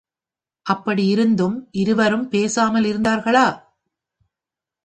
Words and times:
அப்படியிருந்தும், 0.65 1.67
இருவரும் 1.71 2.27
பேசாமல் 2.27 2.83
இருந்தார்களா? 2.83 3.47